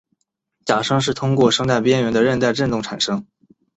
[0.65, 3.23] 假声是通过声带边缘的韧带振动产生。